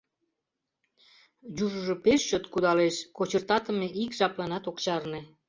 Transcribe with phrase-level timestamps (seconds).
[1.63, 5.21] Южыжо пеш чот кудалеш, кочыртатыме ик жапланат ок чарне.